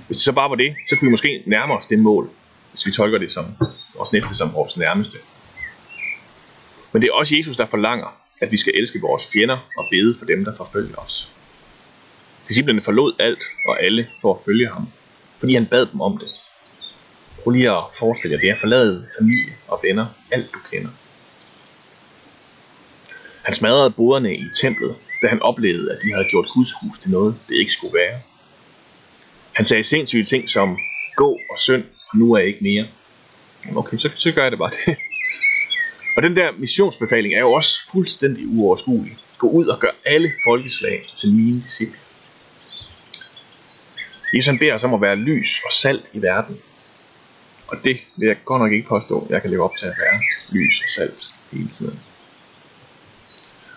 Hvis 0.07 0.17
det 0.17 0.23
så 0.23 0.31
bare 0.31 0.49
var 0.49 0.55
det, 0.55 0.75
så 0.89 0.95
kunne 0.95 1.07
vi 1.07 1.11
måske 1.11 1.43
nærme 1.47 1.73
os 1.73 1.87
det 1.87 1.99
mål, 1.99 2.29
hvis 2.71 2.85
vi 2.85 2.91
tolker 2.91 3.17
det 3.17 3.31
som 3.31 3.45
vores 3.97 4.11
næste 4.11 4.35
som 4.35 4.53
vores 4.53 4.77
nærmeste. 4.77 5.17
Men 6.91 7.01
det 7.01 7.07
er 7.07 7.13
også 7.13 7.35
Jesus, 7.37 7.57
der 7.57 7.65
forlanger, 7.65 8.17
at 8.41 8.51
vi 8.51 8.57
skal 8.57 8.73
elske 8.75 8.99
vores 9.01 9.23
fjender 9.33 9.57
og 9.77 9.85
bede 9.91 10.15
for 10.19 10.25
dem, 10.25 10.45
der 10.45 10.55
forfølger 10.55 10.95
os. 10.95 11.29
Disciplerne 12.47 12.81
forlod 12.81 13.13
alt 13.19 13.43
og 13.65 13.83
alle 13.83 14.07
for 14.21 14.33
at 14.33 14.39
følge 14.45 14.67
ham, 14.67 14.87
fordi 15.39 15.53
han 15.53 15.65
bad 15.65 15.85
dem 15.85 16.01
om 16.01 16.17
det. 16.17 16.27
Prøv 17.43 17.51
lige 17.51 17.71
at 17.71 17.83
forestille 17.99 18.33
jer 18.35 18.41
det 18.41 18.49
er 18.49 18.55
forlade 18.55 19.07
familie 19.19 19.53
og 19.67 19.79
venner, 19.83 20.05
alt 20.31 20.53
du 20.53 20.59
kender. 20.71 20.89
Han 23.43 23.53
smadrede 23.53 23.91
boderne 23.91 24.35
i 24.35 24.45
templet, 24.61 24.95
da 25.21 25.27
han 25.27 25.41
oplevede, 25.41 25.91
at 25.91 25.99
de 26.03 26.13
havde 26.13 26.27
gjort 26.29 26.47
Guds 26.53 26.69
hus 26.81 26.99
til 26.99 27.11
noget, 27.11 27.35
det 27.49 27.55
ikke 27.55 27.71
skulle 27.71 27.93
være. 27.93 28.19
Han 29.53 29.65
sagde 29.65 29.83
sindssyge 29.83 30.23
ting 30.23 30.49
som, 30.49 30.77
gå 31.15 31.39
og 31.49 31.59
synd, 31.59 31.83
for 31.83 32.17
nu 32.17 32.33
er 32.33 32.37
jeg 32.37 32.47
ikke 32.47 32.63
mere. 32.63 32.85
Okay, 33.75 33.97
så, 33.97 34.09
så 34.15 34.31
gør 34.31 34.41
jeg 34.41 34.51
det 34.51 34.59
bare 34.59 34.71
det. 34.85 34.97
Og 36.17 36.23
den 36.23 36.35
der 36.35 36.51
missionsbefaling 36.57 37.33
er 37.33 37.39
jo 37.39 37.51
også 37.51 37.91
fuldstændig 37.91 38.47
uoverskuelig. 38.47 39.17
Gå 39.37 39.49
ud 39.49 39.65
og 39.65 39.79
gør 39.79 39.91
alle 40.05 40.33
folkeslag 40.45 41.05
til 41.17 41.33
mine 41.33 41.61
disciple. 41.61 41.97
Jesus 44.33 44.59
beder 44.59 44.73
os 44.73 44.83
om 44.83 44.93
at 44.93 45.01
være 45.01 45.15
lys 45.15 45.61
og 45.65 45.71
salt 45.71 46.05
i 46.13 46.21
verden. 46.21 46.57
Og 47.67 47.77
det 47.83 47.97
vil 48.15 48.27
jeg 48.27 48.37
godt 48.45 48.61
nok 48.61 48.71
ikke 48.71 48.87
påstå, 48.87 49.21
at 49.21 49.29
jeg 49.29 49.41
kan 49.41 49.51
leve 49.51 49.63
op 49.63 49.75
til 49.79 49.85
at 49.85 49.93
være 49.99 50.21
lys 50.49 50.81
og 50.83 50.89
salt 50.89 51.23
hele 51.51 51.69
tiden. 51.69 51.99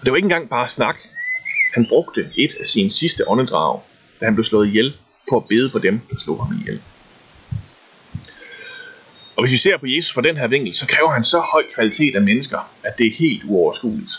Og 0.00 0.04
det 0.04 0.10
var 0.10 0.16
ikke 0.16 0.26
engang 0.26 0.48
bare 0.48 0.68
snak. 0.68 0.96
Han 1.74 1.86
brugte 1.88 2.30
et 2.36 2.54
af 2.60 2.66
sine 2.66 2.90
sidste 2.90 3.28
åndedrag, 3.28 3.80
da 4.20 4.24
han 4.24 4.34
blev 4.34 4.44
slået 4.44 4.68
ihjel 4.68 4.96
på 5.30 5.36
at 5.36 5.44
bede 5.48 5.70
for 5.70 5.78
dem, 5.78 6.00
der 6.10 6.16
slog 6.24 6.46
ham 6.46 6.56
ihjel. 6.60 6.82
Og 9.36 9.42
hvis 9.42 9.52
vi 9.52 9.56
ser 9.56 9.76
på 9.76 9.86
Jesus 9.86 10.12
fra 10.12 10.22
den 10.22 10.36
her 10.36 10.46
vinkel, 10.46 10.76
så 10.76 10.86
kræver 10.86 11.12
han 11.12 11.24
så 11.24 11.40
høj 11.52 11.62
kvalitet 11.74 12.16
af 12.16 12.22
mennesker, 12.22 12.70
at 12.82 12.98
det 12.98 13.06
er 13.06 13.16
helt 13.18 13.42
uoverskueligt. 13.44 14.10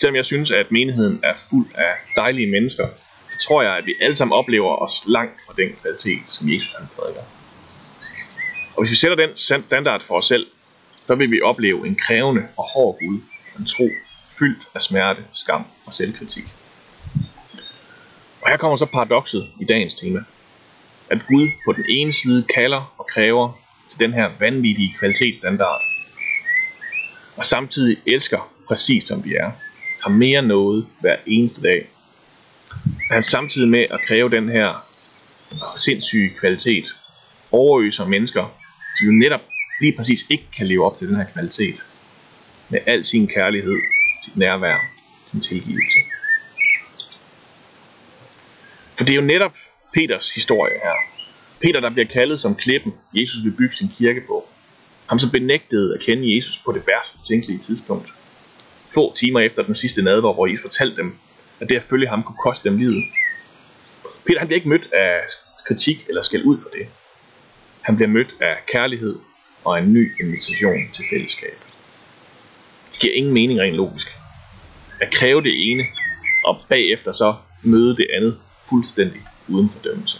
Selvom 0.00 0.16
jeg 0.16 0.24
synes, 0.24 0.50
at 0.50 0.66
menigheden 0.70 1.20
er 1.22 1.34
fuld 1.50 1.66
af 1.74 1.92
dejlige 2.16 2.50
mennesker, 2.50 2.88
det 3.32 3.40
tror 3.40 3.62
jeg, 3.62 3.76
at 3.76 3.86
vi 3.86 3.94
alle 4.00 4.16
sammen 4.16 4.32
oplever 4.32 4.82
os 4.82 5.02
langt 5.06 5.40
fra 5.46 5.54
den 5.56 5.76
kvalitet, 5.82 6.22
som 6.26 6.48
Jesus 6.48 6.74
han 6.78 6.88
prædiker. 6.96 7.22
Og 8.74 8.82
hvis 8.82 8.90
vi 8.90 8.96
sætter 8.96 9.16
den 9.16 9.30
standard 9.36 10.02
for 10.06 10.14
os 10.18 10.26
selv, 10.26 10.46
så 11.06 11.14
vil 11.14 11.30
vi 11.30 11.40
opleve 11.40 11.86
en 11.86 11.96
krævende 11.96 12.42
og 12.56 12.64
hård 12.74 12.98
Gud, 12.98 13.20
en 13.58 13.66
tro 13.66 13.88
fyldt 14.38 14.62
af 14.74 14.82
smerte, 14.82 15.24
skam 15.32 15.64
og 15.86 15.94
selvkritik. 15.94 16.44
Og 18.42 18.50
her 18.50 18.56
kommer 18.56 18.76
så 18.76 18.86
paradokset 18.86 19.48
i 19.60 19.64
dagens 19.64 19.94
tema. 19.94 20.20
At 21.10 21.18
Gud 21.28 21.48
på 21.64 21.72
den 21.72 21.84
ene 21.88 22.12
side 22.12 22.46
kalder 22.54 22.94
og 22.98 23.06
kræver 23.06 23.52
til 23.90 24.00
den 24.00 24.12
her 24.12 24.30
vanvittige 24.38 24.94
kvalitetsstandard, 24.98 25.82
og 27.36 27.44
samtidig 27.44 27.96
elsker 28.06 28.52
præcis 28.68 29.04
som 29.04 29.24
vi 29.24 29.34
er, 29.34 29.50
har 30.02 30.10
mere 30.10 30.42
noget 30.42 30.86
hver 31.00 31.16
eneste 31.26 31.62
dag. 31.62 31.88
Han 33.12 33.22
samtidig 33.22 33.68
med 33.68 33.86
at 33.90 34.00
kræve 34.06 34.30
den 34.30 34.48
her 34.48 34.86
sindssyge 35.76 36.30
kvalitet, 36.40 36.84
overøser 37.50 38.06
mennesker, 38.06 38.58
som 38.98 39.06
jo 39.06 39.12
netop 39.12 39.40
lige 39.80 39.96
præcis 39.96 40.20
ikke 40.30 40.44
kan 40.56 40.66
leve 40.66 40.84
op 40.84 40.98
til 40.98 41.08
den 41.08 41.16
her 41.16 41.24
kvalitet, 41.24 41.74
med 42.68 42.80
al 42.86 43.04
sin 43.04 43.28
kærlighed 43.28 43.76
sit 44.24 44.36
nærvær, 44.36 44.76
sin 45.30 45.40
tilgivelse. 45.40 45.98
For 48.96 49.04
det 49.04 49.10
er 49.10 49.16
jo 49.16 49.22
netop 49.22 49.52
Peters 49.94 50.34
historie 50.34 50.74
her. 50.74 50.94
Peter, 51.60 51.80
der 51.80 51.90
bliver 51.90 52.06
kaldet 52.06 52.40
som 52.40 52.54
klippen, 52.54 52.92
Jesus 53.14 53.44
vil 53.44 53.56
bygge 53.58 53.74
sin 53.74 53.88
kirke 53.88 54.20
på. 54.26 54.48
Ham 55.06 55.18
som 55.18 55.30
benægtede 55.30 55.94
at 55.94 56.00
kende 56.00 56.36
Jesus 56.36 56.62
på 56.64 56.72
det 56.72 56.82
værste 56.86 57.18
tænkelige 57.28 57.58
tidspunkt. 57.58 58.08
Få 58.94 59.14
timer 59.14 59.40
efter 59.40 59.62
den 59.62 59.74
sidste 59.74 60.02
nadver, 60.02 60.32
hvor 60.32 60.46
Jesus 60.46 60.62
fortalte 60.62 60.96
dem, 60.96 61.18
at 61.62 61.68
det 61.68 61.76
at 61.76 61.82
følge 61.82 62.08
ham 62.08 62.22
kunne 62.22 62.42
koste 62.44 62.68
dem 62.68 62.78
livet. 62.78 63.04
Peter 64.26 64.38
han 64.38 64.48
bliver 64.48 64.56
ikke 64.56 64.68
mødt 64.68 64.92
af 64.92 65.20
kritik 65.66 66.04
eller 66.08 66.22
skæld 66.22 66.44
ud 66.44 66.58
for 66.62 66.68
det. 66.68 66.86
Han 67.82 67.96
bliver 67.96 68.08
mødt 68.08 68.34
af 68.40 68.56
kærlighed 68.72 69.16
og 69.64 69.78
en 69.78 69.92
ny 69.92 70.12
invitation 70.20 70.78
til 70.94 71.04
fællesskab 71.10 71.58
giver 73.02 73.14
ingen 73.14 73.34
mening 73.34 73.60
rent 73.60 73.76
logisk. 73.76 74.06
At 75.00 75.14
kræve 75.14 75.42
det 75.42 75.70
ene, 75.70 75.84
og 76.44 76.60
bagefter 76.68 77.12
så 77.12 77.34
møde 77.62 77.96
det 77.96 78.06
andet 78.16 78.38
fuldstændig 78.70 79.20
uden 79.48 79.70
fordømmelse. 79.70 80.18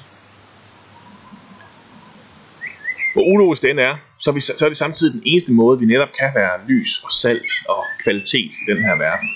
Hvor 3.14 3.22
ulogisk 3.34 3.62
den 3.62 3.78
er, 3.78 3.96
så 4.20 4.30
er, 4.30 4.34
vi, 4.34 4.40
så 4.40 4.64
er 4.64 4.68
det 4.68 4.76
samtidig 4.76 5.12
den 5.12 5.22
eneste 5.24 5.52
måde, 5.52 5.78
vi 5.78 5.86
netop 5.86 6.08
kan 6.18 6.30
være 6.34 6.60
lys 6.68 7.02
og 7.04 7.12
salt 7.12 7.50
og 7.68 7.84
kvalitet 8.04 8.50
i 8.60 8.70
den 8.70 8.78
her 8.82 8.96
verden. 8.96 9.28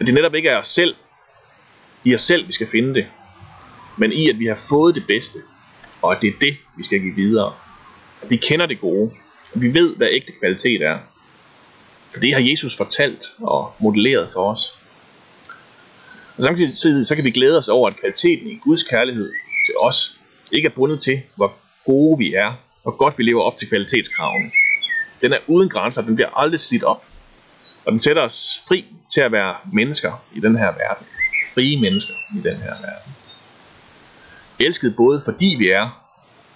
At 0.00 0.06
det 0.06 0.14
netop 0.14 0.34
ikke 0.34 0.48
er 0.48 0.58
os 0.58 0.68
selv, 0.68 0.94
i 2.04 2.14
os 2.14 2.22
selv, 2.22 2.48
vi 2.48 2.52
skal 2.52 2.66
finde 2.66 2.94
det, 2.94 3.06
men 3.96 4.12
i, 4.12 4.28
at 4.28 4.38
vi 4.38 4.46
har 4.46 4.60
fået 4.68 4.94
det 4.94 5.06
bedste, 5.06 5.38
og 6.02 6.12
at 6.12 6.22
det 6.22 6.28
er 6.28 6.38
det, 6.40 6.56
vi 6.76 6.84
skal 6.84 7.00
give 7.00 7.14
videre. 7.14 7.54
At 8.22 8.30
vi 8.30 8.36
kender 8.36 8.66
det 8.66 8.80
gode, 8.80 9.10
at 9.54 9.62
vi 9.62 9.74
ved, 9.74 9.96
hvad 9.96 10.08
ægte 10.12 10.32
kvalitet 10.40 10.82
er, 10.82 10.98
for 12.12 12.20
det 12.20 12.32
har 12.32 12.40
Jesus 12.40 12.76
fortalt 12.76 13.24
og 13.40 13.74
modelleret 13.78 14.28
for 14.32 14.52
os. 14.52 14.78
Og 16.36 16.42
samtidig 16.42 17.06
så 17.06 17.14
kan 17.14 17.24
vi 17.24 17.30
glæde 17.30 17.58
os 17.58 17.68
over, 17.68 17.90
at 17.90 18.00
kvaliteten 18.00 18.46
i 18.46 18.58
Guds 18.62 18.82
kærlighed 18.82 19.32
til 19.66 19.74
os 19.80 20.18
ikke 20.52 20.66
er 20.66 20.72
bundet 20.72 21.02
til, 21.02 21.22
hvor 21.36 21.54
gode 21.86 22.18
vi 22.18 22.34
er, 22.34 22.52
hvor 22.82 22.96
godt 22.96 23.18
vi 23.18 23.22
lever 23.22 23.42
op 23.42 23.56
til 23.56 23.68
kvalitetskravene. 23.68 24.50
Den 25.20 25.32
er 25.32 25.38
uden 25.46 25.68
grænser, 25.68 26.02
den 26.02 26.14
bliver 26.14 26.38
aldrig 26.38 26.60
slidt 26.60 26.82
op. 26.82 27.04
Og 27.84 27.92
den 27.92 28.00
sætter 28.00 28.22
os 28.22 28.62
fri 28.68 28.84
til 29.14 29.20
at 29.20 29.32
være 29.32 29.56
mennesker 29.72 30.24
i 30.34 30.40
den 30.40 30.56
her 30.56 30.66
verden. 30.66 31.06
Frie 31.54 31.80
mennesker 31.80 32.14
i 32.36 32.40
den 32.40 32.56
her 32.56 32.70
verden. 32.80 33.12
Elsket 34.58 34.96
både 34.96 35.22
fordi 35.24 35.56
vi 35.58 35.70
er 35.70 36.06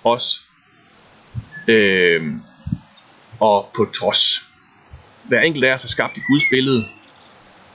os, 0.04 0.40
øh, 1.68 2.32
og 3.40 3.70
på 3.76 3.84
trods 3.84 4.40
hver 5.24 5.40
enkelt 5.40 5.64
af 5.64 5.74
os 5.74 5.84
er 5.84 5.88
skabt 5.88 6.16
i 6.16 6.20
Guds 6.20 6.42
billede, 6.50 6.88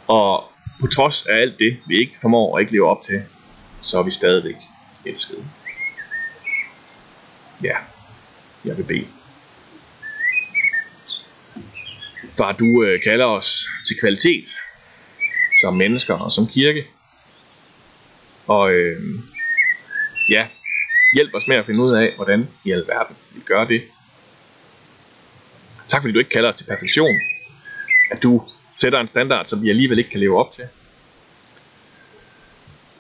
og 0.07 0.43
på 0.81 0.87
trods 0.87 1.25
af 1.25 1.35
alt 1.35 1.59
det, 1.59 1.77
vi 1.87 1.99
ikke 1.99 2.17
formår 2.21 2.53
og 2.53 2.61
ikke 2.61 2.71
lever 2.71 2.89
op 2.89 3.03
til, 3.03 3.23
så 3.81 3.99
er 3.99 4.03
vi 4.03 4.11
stadigvæk 4.11 4.55
elskede. 5.05 5.45
Ja, 7.63 7.75
jeg 8.65 8.77
vil 8.77 8.83
bede. 8.83 9.07
Far, 12.39 12.51
du 12.51 12.83
øh, 12.83 13.01
kalder 13.01 13.25
os 13.25 13.67
til 13.87 13.99
kvalitet, 13.99 14.47
som 15.61 15.73
mennesker 15.73 16.13
og 16.13 16.31
som 16.31 16.47
kirke. 16.47 16.85
Og 18.47 18.71
øh, 18.71 19.01
ja, 20.29 20.47
hjælp 21.13 21.33
os 21.33 21.47
med 21.47 21.55
at 21.55 21.65
finde 21.65 21.83
ud 21.83 21.93
af, 21.93 22.13
hvordan 22.15 22.47
i 22.65 22.71
alverden 22.71 23.15
vi 23.35 23.41
gør 23.45 23.63
det. 23.63 23.81
Tak 25.87 26.01
fordi 26.01 26.13
du 26.13 26.19
ikke 26.19 26.31
kalder 26.31 26.49
os 26.49 26.55
til 26.55 26.63
perfektion. 26.63 27.15
At 28.11 28.23
du 28.23 28.41
sætter 28.77 28.99
en 28.99 29.07
standard, 29.07 29.45
som 29.45 29.63
vi 29.63 29.69
alligevel 29.69 29.97
ikke 29.97 30.09
kan 30.09 30.19
leve 30.19 30.39
op 30.39 30.53
til. 30.53 30.63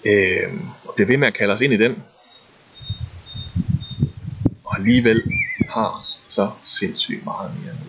Øh, 0.05 0.53
og 0.85 0.93
bliver 0.95 1.07
ved 1.07 1.17
med 1.17 1.27
at 1.27 1.37
kalde 1.37 1.53
os 1.53 1.61
ind 1.61 1.73
i 1.73 1.77
den. 1.77 2.03
Og 4.63 4.77
alligevel 4.77 5.21
har 5.69 6.05
så 6.29 6.51
sindssygt 6.65 7.25
meget 7.25 7.51
mere 7.55 7.73
noget. 7.73 7.88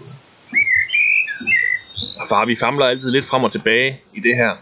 Far, 2.30 2.44
vi 2.44 2.56
famler 2.56 2.86
altid 2.86 3.10
lidt 3.10 3.24
frem 3.24 3.44
og 3.44 3.52
tilbage 3.52 4.00
i 4.14 4.20
det 4.20 4.36
her. 4.36 4.56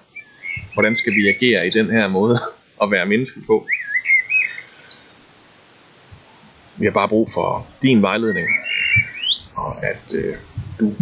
Hvordan 0.74 0.96
skal 0.96 1.12
vi 1.12 1.28
agere 1.28 1.66
i 1.66 1.70
den 1.70 1.90
her 1.90 2.08
måde 2.08 2.40
at 2.82 2.90
være 2.90 3.06
menneske 3.06 3.40
på? 3.46 3.66
Vi 6.78 6.84
har 6.84 6.92
bare 6.92 7.08
brug 7.08 7.30
for 7.34 7.66
din 7.82 8.02
vejledning, 8.02 8.48
og 9.56 9.86
at 9.86 10.12
øh, 10.12 10.34
du 10.80 10.94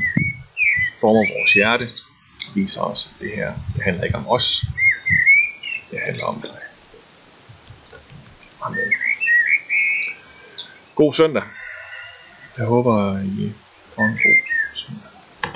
former 1.00 1.34
vores 1.34 1.52
hjerte 1.52 1.88
og 2.48 2.54
viser 2.54 2.80
os, 2.80 3.10
at 3.14 3.20
det 3.20 3.30
her 3.36 3.52
det 3.74 3.82
handler 3.82 4.04
ikke 4.04 4.16
om 4.16 4.28
os, 4.28 4.64
det 5.90 5.98
handler 6.04 6.24
om 6.24 6.40
dig. 6.40 6.50
Amen. 8.62 8.92
God 10.94 11.12
søndag. 11.12 11.42
Jeg 12.58 12.66
håber, 12.66 13.18
I 13.18 13.52
får 13.94 14.02
en 14.02 14.18
god 14.24 14.38
søndag. 14.74 15.15